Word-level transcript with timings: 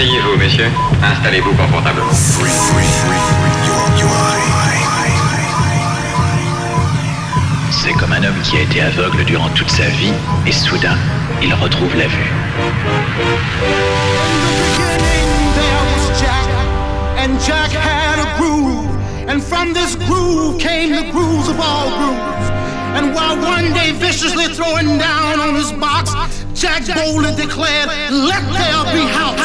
Asseyez-vous, 0.00 0.38
messieurs. 0.38 0.70
Installez-vous 1.02 1.52
confortablement. 1.56 2.10
C'est 7.70 7.92
comme 7.92 8.12
un 8.12 8.24
homme 8.24 8.40
qui 8.42 8.56
a 8.56 8.62
été 8.62 8.80
aveugle 8.80 9.26
durant 9.26 9.50
toute 9.50 9.68
sa 9.68 9.88
vie 9.88 10.14
et 10.46 10.52
soudain, 10.52 10.96
il 11.42 11.52
retrouve 11.52 11.94
la 11.98 12.06
vue. 12.06 12.32
And 17.18 17.38
Jack 17.38 17.70
had 17.70 18.20
a 18.20 18.38
groove, 18.38 18.88
and 19.28 19.42
from 19.42 19.74
this 19.74 19.96
groove 19.96 20.58
came 20.58 20.96
the 20.96 21.12
grooves 21.12 21.50
of 21.50 21.60
all 21.60 21.90
grooves. 21.90 22.50
And 22.96 23.14
while 23.14 23.36
one 23.36 23.74
day 23.74 23.92
viciously 23.92 24.46
throwing 24.46 24.96
down 24.96 25.40
on 25.40 25.54
his 25.54 25.70
box, 25.72 26.39
Jack 26.60 26.84
boldly 26.94 27.32
declared, 27.36 27.88
Let 28.12 28.44
there 28.52 28.84
be 28.92 29.00
house. 29.08 29.40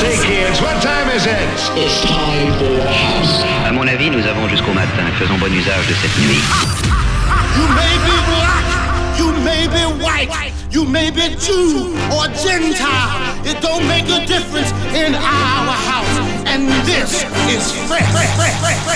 Say 0.00 0.18
kids, 0.26 0.60
what 0.60 0.82
time 0.82 1.08
is 1.14 1.24
it? 1.24 1.38
It's 1.78 2.02
time 2.02 2.50
for 2.58 2.82
house. 2.82 3.44
À 3.64 3.70
mon 3.70 3.86
avis, 3.86 4.10
nous 4.10 4.26
avons 4.26 4.48
jusqu'au 4.48 4.72
matin. 4.72 5.06
Faisons 5.20 5.38
bon 5.38 5.54
usage 5.54 5.86
de 5.86 5.94
cette 5.94 6.18
nuit. 6.18 6.42
You 7.54 7.68
may 7.78 7.94
be 8.02 8.16
black, 8.26 8.64
you 9.20 9.30
may 9.44 9.68
be 9.68 10.02
white, 10.02 10.52
you 10.72 10.84
may 10.84 11.12
be 11.12 11.36
Jew 11.38 11.94
or 12.10 12.26
Gentile. 12.42 13.30
It 13.44 13.60
don't 13.60 13.86
make 13.86 14.08
a 14.10 14.26
difference 14.26 14.72
in 14.96 15.14
our 15.14 15.74
house. 15.78 16.18
And 16.44 16.70
this 16.84 17.22
is 17.46 17.70
fresh. 17.86 18.02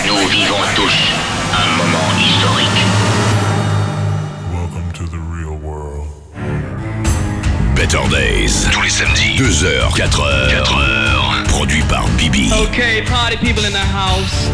Nous 0.05 0.27
vivons 0.27 0.67
tous 0.75 0.97
un 1.55 1.77
moment 1.77 2.11
historique. 2.19 2.88
Better 7.79 8.09
Days. 8.11 8.67
Tous 8.73 8.83
les 8.83 8.91
samedis. 8.91 9.37
2h, 9.37 9.95
4h. 9.95 10.51
4h. 10.51 11.45
Produit 11.45 11.85
par 11.89 12.09
Bibi. 12.19 12.51
Okay, 12.53 13.05
party 13.05 13.37
people 13.37 13.65
in 13.65 13.71
the 13.71 13.77
house. 13.77 14.51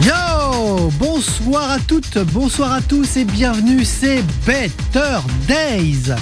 Yo 0.00 0.90
Bonsoir 0.92 1.72
à 1.72 1.78
toutes, 1.80 2.18
bonsoir 2.32 2.72
à 2.74 2.80
tous 2.80 3.16
et 3.16 3.24
bienvenue, 3.24 3.84
c'est 3.84 4.22
Better 4.46 5.18
Days 5.48 6.14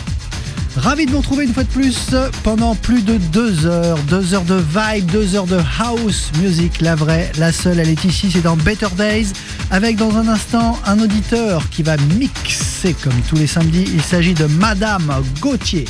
Ravi 0.77 1.07
de 1.07 1.11
vous 1.11 1.19
retrouver 1.19 1.45
une 1.45 1.55
fois 1.55 1.65
de 1.65 1.69
plus 1.69 2.15
pendant 2.43 2.75
plus 2.75 3.03
de 3.03 3.17
deux 3.17 3.65
heures, 3.65 3.99
deux 4.09 4.35
heures 4.35 4.45
de 4.45 4.57
vibe, 4.57 5.11
deux 5.11 5.35
heures 5.35 5.47
de 5.47 5.59
house 5.81 6.31
music, 6.41 6.81
la 6.83 6.95
vraie, 6.95 7.33
la 7.39 7.51
seule, 7.51 7.81
elle 7.81 7.89
est 7.89 8.05
ici, 8.05 8.31
c'est 8.31 8.43
dans 8.43 8.57
Better 8.57 8.89
Days, 8.97 9.29
avec 9.71 9.97
dans 9.97 10.17
un 10.17 10.29
instant 10.29 10.79
un 10.85 11.01
auditeur 11.01 11.69
qui 11.71 11.83
va 11.83 11.97
mixer 12.19 12.95
comme 13.03 13.19
tous 13.29 13.37
les 13.37 13.47
samedis, 13.47 13.87
il 13.95 14.03
s'agit 14.03 14.35
de 14.35 14.45
Madame 14.45 15.23
Gauthier. 15.41 15.87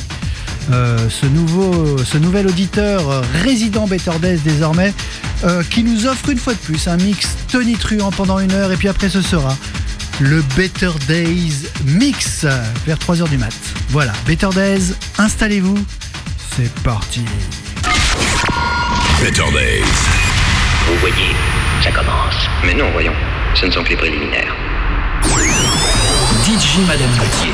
Euh, 0.71 1.09
ce, 1.09 1.25
nouveau, 1.25 1.97
nouvel 2.19 2.47
auditeur 2.47 3.09
euh, 3.09 3.21
résident 3.43 3.87
Better 3.87 4.19
Days 4.21 4.39
désormais, 4.43 4.93
euh, 5.43 5.63
qui 5.69 5.83
nous 5.83 6.07
offre 6.07 6.29
une 6.29 6.37
fois 6.37 6.53
de 6.53 6.59
plus 6.59 6.87
un 6.87 6.97
mix 6.97 7.35
tonitruant 7.51 8.11
pendant 8.11 8.39
une 8.39 8.51
heure, 8.51 8.71
et 8.71 8.77
puis 8.77 8.87
après 8.87 9.09
ce 9.09 9.21
sera 9.21 9.55
le 10.19 10.41
Better 10.55 10.91
Days 11.07 11.67
Mix 11.85 12.45
vers 12.85 12.97
3h 12.97 13.29
du 13.29 13.37
mat. 13.37 13.53
Voilà, 13.89 14.13
Better 14.25 14.49
Days, 14.53 14.93
installez-vous, 15.17 15.77
c'est 16.55 16.73
parti. 16.81 17.23
Better 19.21 19.51
Days. 19.51 19.83
Vous 20.87 20.99
voyez, 20.99 21.35
ça 21.83 21.91
commence. 21.91 22.49
Mais 22.65 22.73
non, 22.73 22.89
voyons, 22.93 23.13
ce 23.55 23.65
ne 23.65 23.71
sont 23.71 23.83
que 23.83 23.89
les 23.89 23.97
préliminaires. 23.97 24.55
DJ 26.43 26.79
Madame 26.87 27.09
Gauthier. 27.17 27.53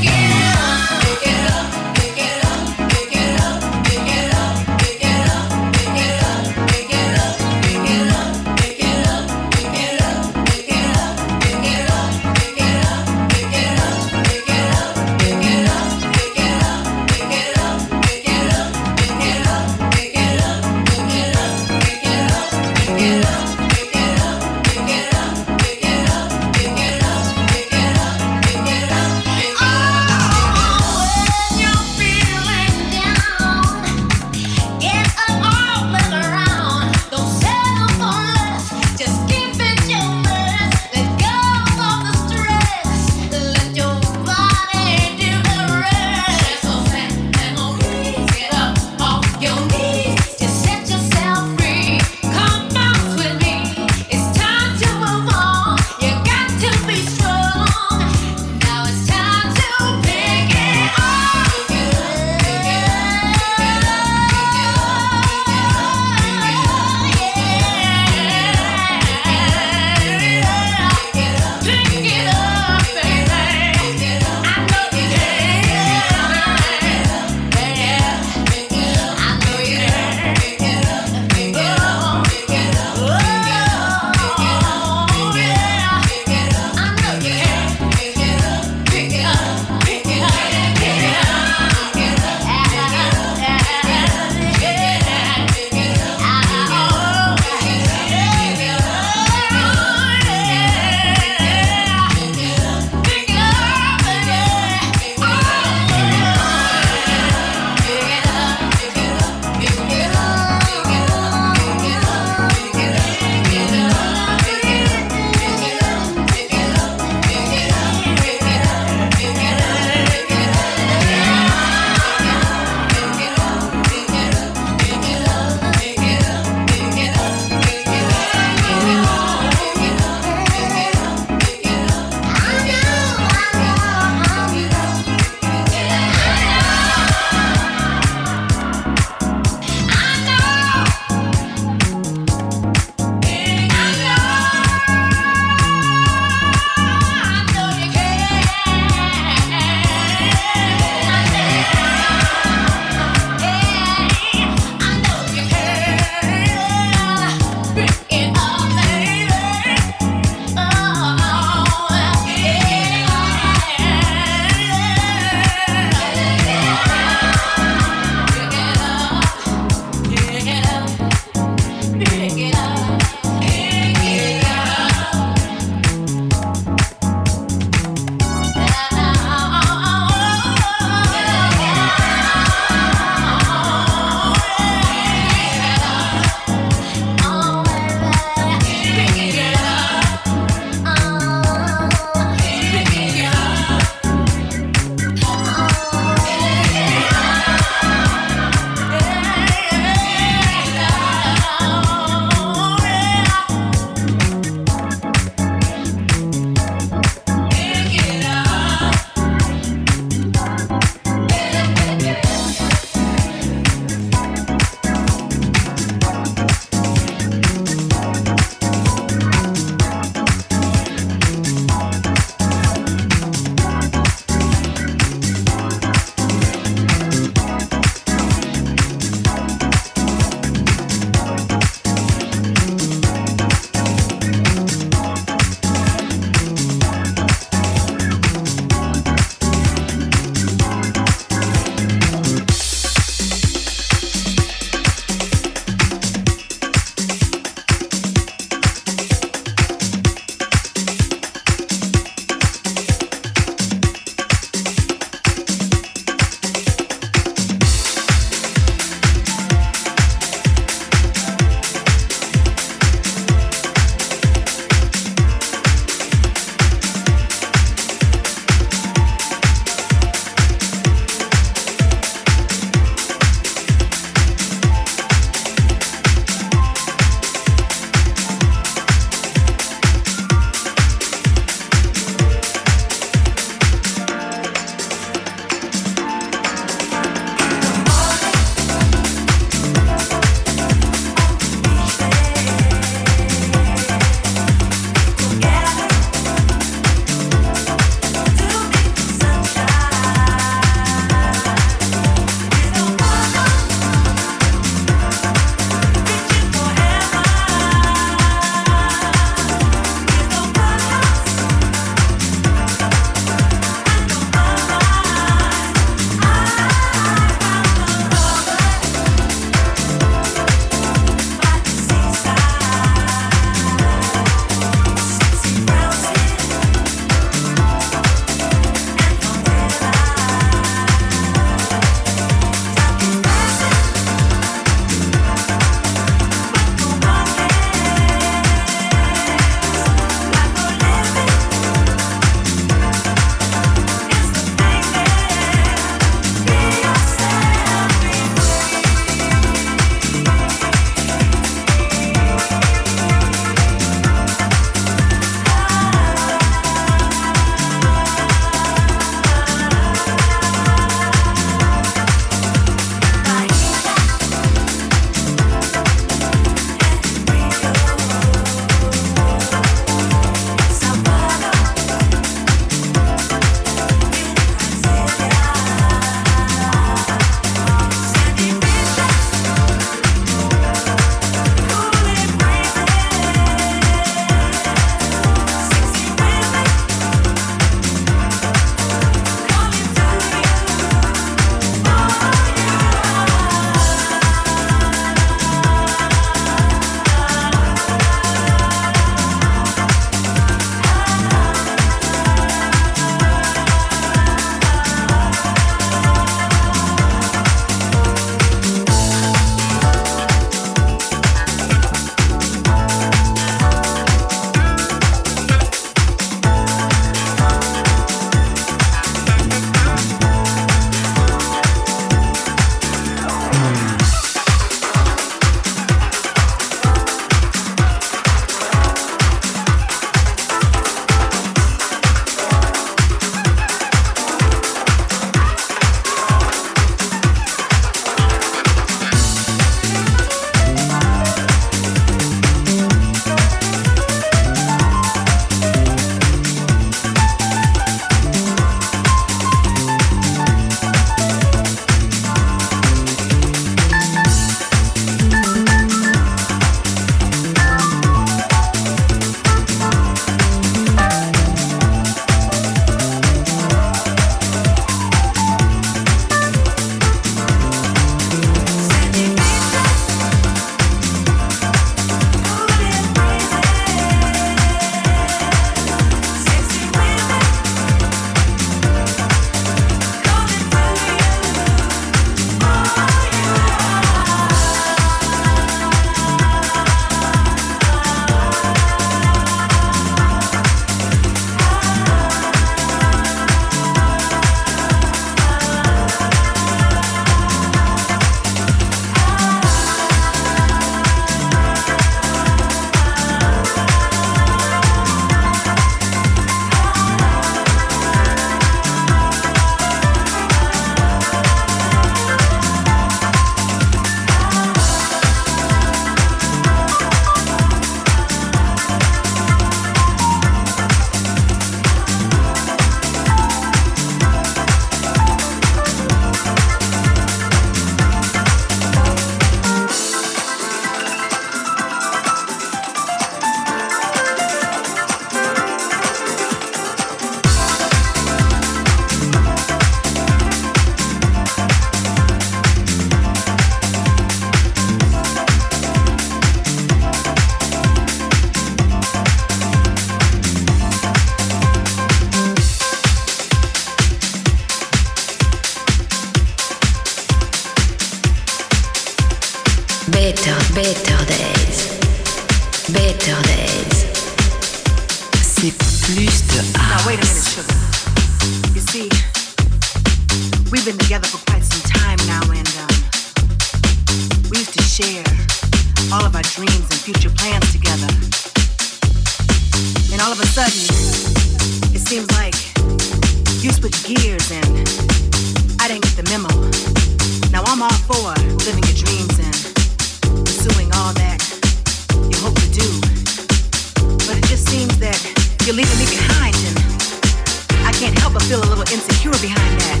insecure 598.92 599.32
behind 599.42 599.80
that. 599.80 600.00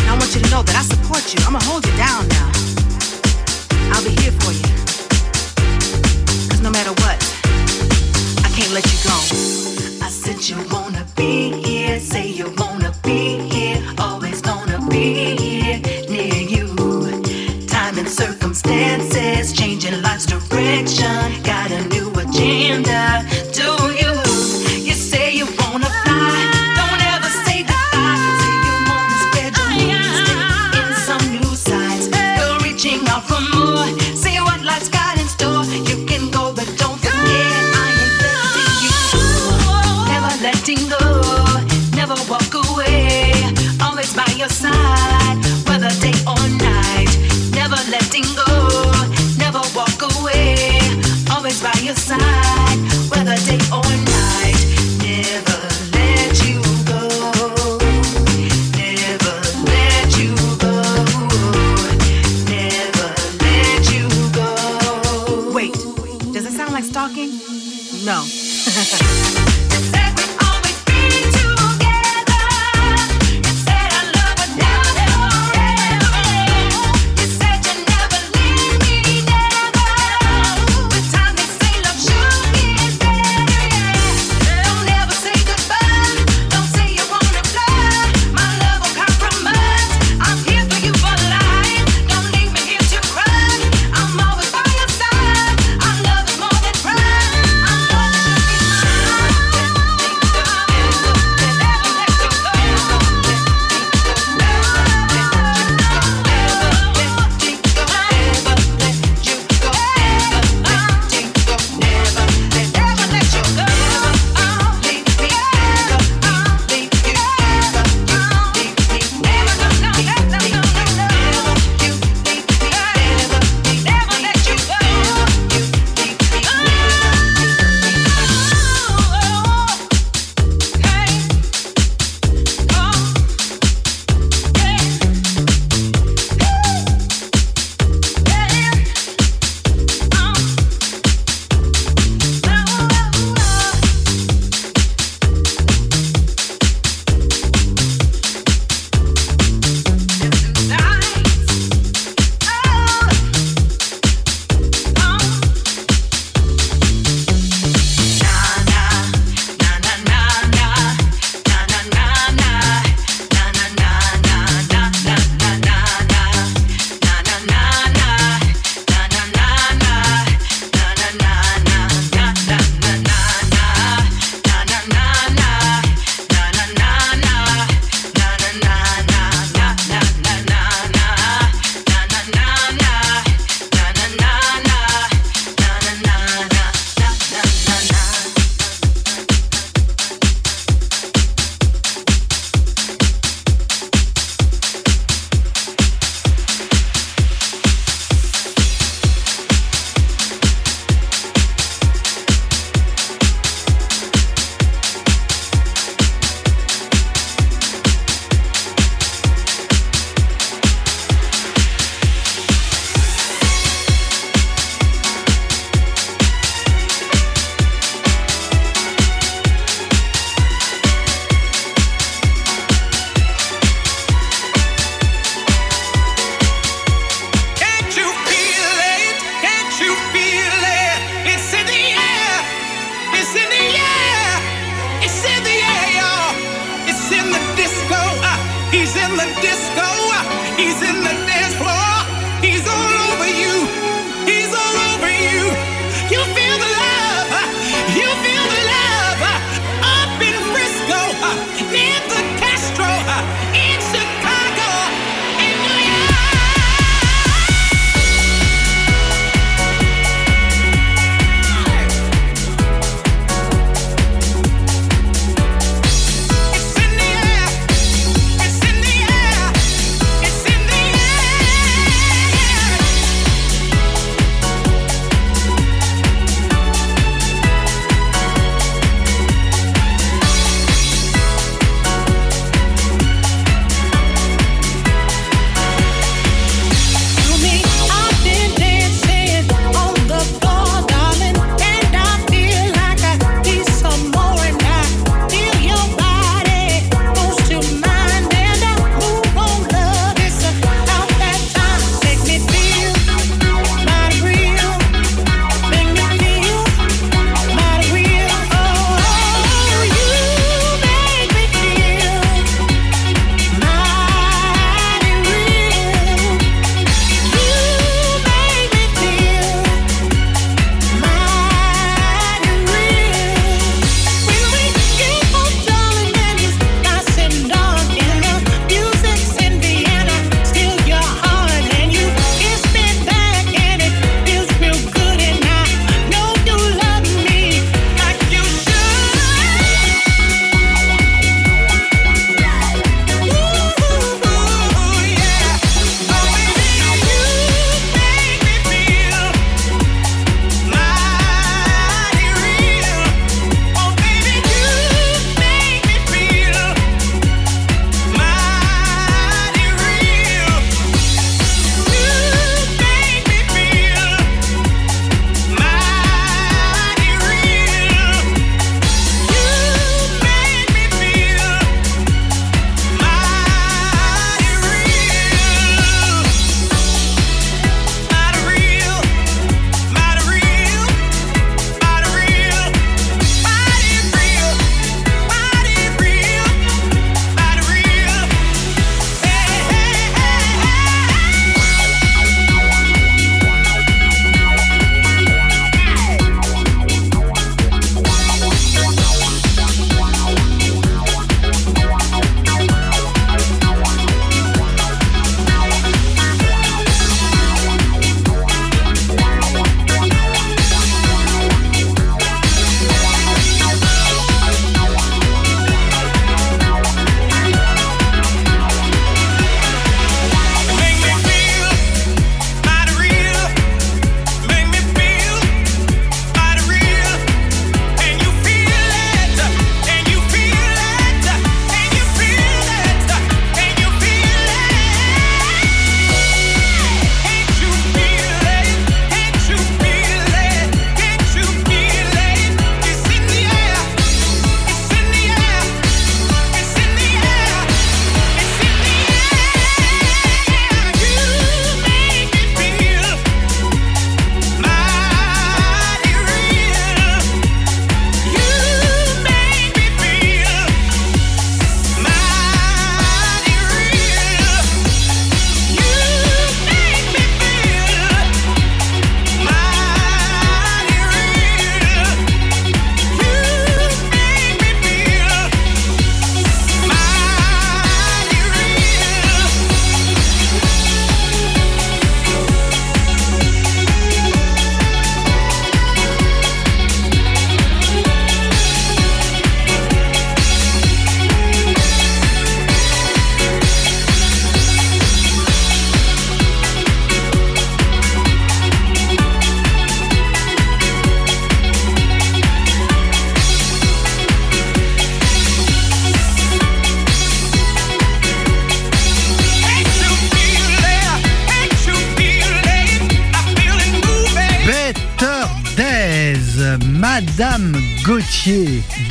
And 0.00 0.10
I 0.10 0.14
want 0.18 0.34
you 0.34 0.40
to 0.42 0.50
know 0.50 0.62
that 0.62 0.76
I 0.76 0.82
support 0.82 1.24
you. 1.32 1.40
I'ma 1.46 1.60
hold 1.62 1.86
you 1.86 1.94
down 1.96 2.28
now. 2.28 2.48
I'll 3.92 4.04
be 4.04 4.12
here 4.20 4.34
for 4.44 4.52
you. 4.52 4.68
Cause 6.50 6.60
no 6.60 6.70
matter 6.70 6.92
what, 7.00 7.16
I 8.44 8.48
can't 8.52 8.72
let 8.72 8.84
you 8.92 8.98
go. 9.04 9.16
I 10.04 10.08
said 10.10 10.38
you 10.48 10.56
wanna 10.70 11.06
be 11.16 11.52
here, 11.62 11.98
say 12.00 12.26
you 12.26 12.52
wanna 12.58 12.92
be 13.02 13.38
here, 13.48 13.82
always 13.98 14.42
gonna 14.42 14.78
be 14.88 15.36
here 15.36 15.80
near 16.08 16.42
you. 16.54 16.66
Time 17.66 17.98
and 17.98 18.08
circumstances 18.08 19.52
changing 19.52 20.02
life's 20.02 20.26
direction. 20.26 21.19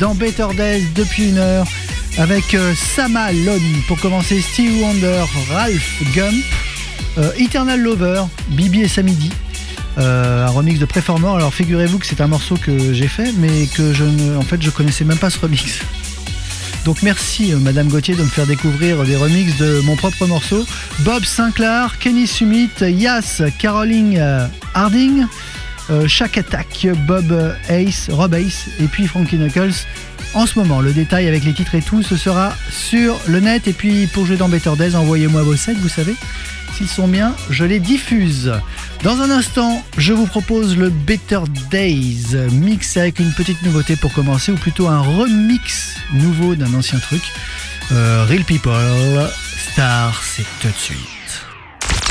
Dans 0.00 0.14
Better 0.14 0.46
Days 0.56 0.86
depuis 0.94 1.28
une 1.28 1.38
heure 1.38 1.66
avec 2.16 2.54
euh, 2.54 2.74
Sama 2.74 3.32
Lone 3.32 3.60
pour 3.86 4.00
commencer 4.00 4.40
Steve 4.40 4.80
Wonder, 4.80 5.24
Ralph 5.52 6.02
Gump, 6.14 6.42
euh, 7.18 7.30
Eternal 7.38 7.80
Lover, 7.80 8.24
Bibi 8.48 8.80
et 8.80 8.88
Samidi. 8.88 9.30
Euh, 9.98 10.46
un 10.46 10.50
remix 10.50 10.78
de 10.78 10.86
Préformer. 10.86 11.28
Alors 11.28 11.52
figurez-vous 11.52 11.98
que 11.98 12.06
c'est 12.06 12.22
un 12.22 12.28
morceau 12.28 12.56
que 12.56 12.94
j'ai 12.94 13.08
fait, 13.08 13.32
mais 13.38 13.66
que 13.66 13.92
je 13.92 14.04
ne, 14.04 14.36
en 14.36 14.42
fait, 14.42 14.62
je 14.62 14.70
connaissais 14.70 15.04
même 15.04 15.18
pas 15.18 15.28
ce 15.28 15.38
remix. 15.38 15.80
Donc 16.86 17.02
merci 17.02 17.52
Madame 17.60 17.88
Gauthier 17.88 18.14
de 18.14 18.22
me 18.22 18.28
faire 18.28 18.46
découvrir 18.46 19.04
des 19.04 19.16
remixes 19.16 19.58
de 19.58 19.80
mon 19.80 19.96
propre 19.96 20.26
morceau. 20.26 20.64
Bob 21.00 21.24
Sinclair, 21.24 21.98
Kenny 21.98 22.26
Summit, 22.26 22.70
Yas, 22.80 23.42
Caroline 23.58 24.48
Harding, 24.72 25.26
euh, 25.90 26.08
Shack 26.08 26.38
Attack, 26.38 26.86
Bob 27.06 27.56
Ace, 27.68 28.08
Rob 28.10 28.34
Ace 28.34 28.68
et 28.80 28.86
puis 28.86 29.06
Frankie 29.06 29.36
Knuckles. 29.36 29.86
En 30.34 30.46
ce 30.46 30.58
moment, 30.58 30.80
le 30.80 30.92
détail 30.92 31.26
avec 31.26 31.44
les 31.44 31.52
titres 31.52 31.74
et 31.74 31.82
tout, 31.82 32.02
ce 32.02 32.16
sera 32.16 32.52
sur 32.70 33.18
le 33.26 33.40
net. 33.40 33.66
Et 33.66 33.72
puis 33.72 34.06
pour 34.06 34.26
jouer 34.26 34.36
dans 34.36 34.48
Better 34.48 34.72
Days, 34.78 34.94
envoyez-moi 34.94 35.42
vos 35.42 35.56
sets, 35.56 35.74
vous 35.74 35.88
savez. 35.88 36.14
S'ils 36.76 36.88
sont 36.88 37.08
bien, 37.08 37.34
je 37.50 37.64
les 37.64 37.80
diffuse. 37.80 38.52
Dans 39.02 39.20
un 39.20 39.30
instant, 39.30 39.84
je 39.98 40.12
vous 40.12 40.26
propose 40.26 40.76
le 40.76 40.88
Better 40.90 41.40
Days 41.70 42.36
mix 42.52 42.96
avec 42.96 43.18
une 43.18 43.32
petite 43.32 43.62
nouveauté 43.62 43.96
pour 43.96 44.12
commencer, 44.12 44.52
ou 44.52 44.56
plutôt 44.56 44.88
un 44.88 45.00
remix 45.00 45.96
nouveau 46.12 46.54
d'un 46.54 46.72
ancien 46.74 46.98
truc. 47.00 47.22
Euh, 47.92 48.24
Real 48.28 48.44
People, 48.44 49.28
Star, 49.72 50.22
c'est 50.22 50.46
tout 50.60 50.68
de 50.68 50.72
suite. 50.74 51.00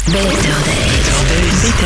Better 0.07 0.25
Days. 0.65 1.79